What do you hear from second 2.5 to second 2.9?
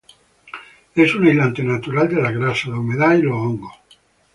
la